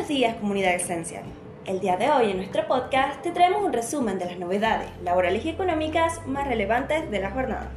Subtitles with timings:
[0.00, 1.24] Buenos días comunidad Esencial.
[1.66, 5.44] El día de hoy en nuestro podcast te traemos un resumen de las novedades laborales
[5.44, 7.70] y económicas más relevantes de la jornada.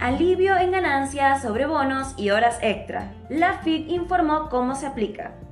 [0.00, 3.14] Alivio en ganancias sobre bonos y horas extra.
[3.28, 5.43] La FIT informó cómo se aplica.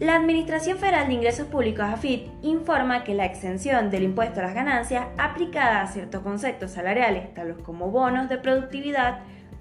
[0.00, 4.54] La Administración Federal de Ingresos Públicos, AFIP, informa que la exención del impuesto a las
[4.54, 9.18] ganancias aplicada a ciertos conceptos salariales, tales como bonos de productividad,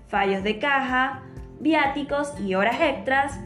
[0.08, 1.23] fallos de caja,
[1.60, 3.38] viáticos y horas extras,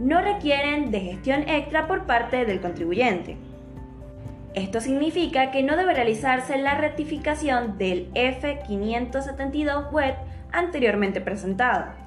[0.00, 3.36] no requieren de gestión extra por parte del contribuyente.
[4.54, 10.16] Esto significa que no debe realizarse la rectificación del F572 web
[10.50, 11.99] anteriormente presentado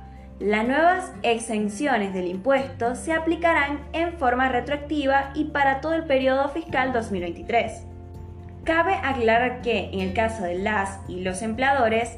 [0.44, 6.50] las nuevas exenciones del impuesto se aplicarán en forma retroactiva y para todo el periodo
[6.50, 7.86] fiscal 2023.
[8.66, 12.18] Cabe aclarar que en el caso de las y los empleadores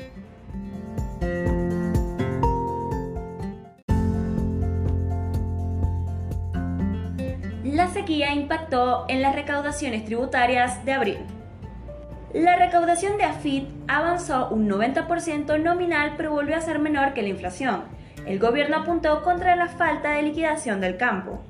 [7.74, 11.18] la sequía impactó en las recaudaciones tributarias de abril.
[12.32, 17.28] La recaudación de AFIT avanzó un 90% nominal pero volvió a ser menor que la
[17.28, 17.84] inflación.
[18.26, 21.42] El gobierno apuntó contra la falta de liquidación del campo.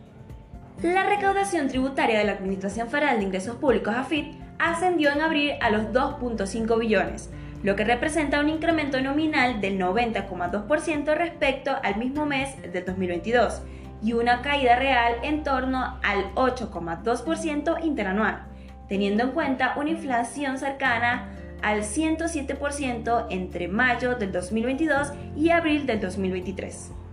[0.83, 5.71] La recaudación tributaria de la Administración Federal de Ingresos Públicos AFIT ascendió en abril a
[5.71, 7.31] los 2.5 billones,
[7.63, 13.63] lo que representa un incremento nominal del 90,2% respecto al mismo mes del 2022
[14.03, 18.43] y una caída real en torno al 8,2% interanual,
[18.89, 21.31] teniendo en cuenta una inflación cercana
[21.63, 27.04] al 107% entre mayo del 2022 y abril del 2023.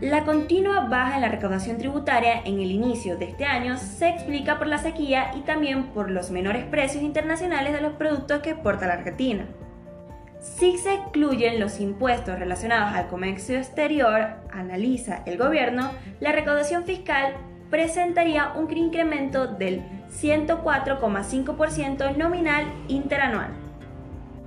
[0.00, 4.56] La continua baja en la recaudación tributaria en el inicio de este año se explica
[4.56, 8.86] por la sequía y también por los menores precios internacionales de los productos que exporta
[8.86, 9.44] la Argentina.
[10.40, 17.34] Si se excluyen los impuestos relacionados al comercio exterior, analiza el gobierno, la recaudación fiscal
[17.68, 23.50] presentaría un incremento del 104,5% nominal interanual.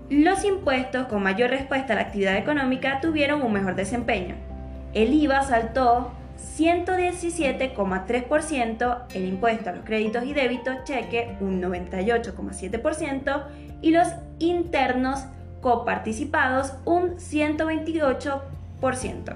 [0.10, 4.52] Los impuestos con mayor respuesta a la actividad económica tuvieron un mejor desempeño.
[4.94, 6.12] El IVA saltó
[6.58, 13.44] 117,3%, el impuesto a los créditos y débitos cheque un 98,7%
[13.82, 14.10] y los
[14.40, 15.26] internos
[15.62, 19.36] coparticipados un 128%.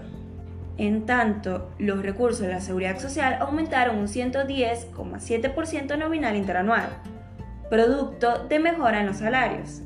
[0.77, 6.89] En tanto, los recursos de la seguridad social aumentaron un 110,7% nominal interanual,
[7.69, 9.81] producto de mejora en los salarios.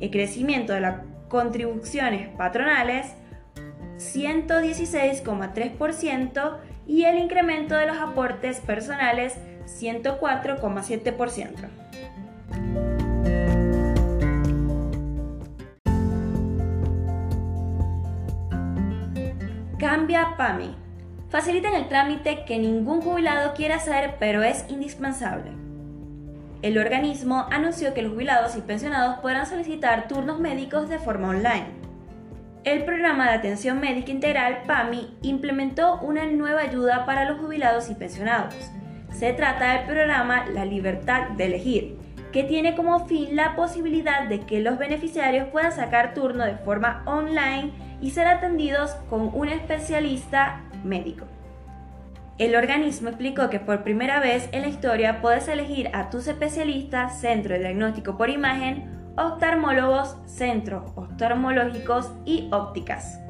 [0.00, 3.12] El crecimiento de las contribuciones patronales
[4.00, 6.56] 116,3%
[6.86, 9.36] y el incremento de los aportes personales
[9.66, 11.68] 104,7%.
[19.78, 20.74] Cambia PAMI.
[21.28, 25.52] Facilitan el trámite que ningún jubilado quiere hacer, pero es indispensable.
[26.62, 31.79] El organismo anunció que los jubilados y pensionados podrán solicitar turnos médicos de forma online.
[32.64, 37.94] El programa de atención médica integral PAMI implementó una nueva ayuda para los jubilados y
[37.94, 38.54] pensionados.
[39.12, 41.96] Se trata del programa La Libertad de Elegir,
[42.32, 47.02] que tiene como fin la posibilidad de que los beneficiarios puedan sacar turno de forma
[47.06, 47.72] online
[48.02, 51.26] y ser atendidos con un especialista médico.
[52.36, 57.20] El organismo explicó que por primera vez en la historia puedes elegir a tus especialistas,
[57.20, 63.20] centro de diagnóstico por imagen oftalmólogos, centros oftalmológicos y ópticas.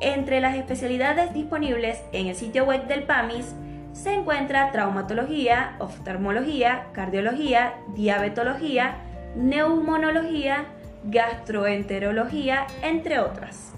[0.00, 3.54] Entre las especialidades disponibles en el sitio web del PAMIS
[3.92, 8.96] se encuentra traumatología, oftalmología, cardiología, diabetología,
[9.36, 10.66] neumonología,
[11.04, 13.75] gastroenterología, entre otras.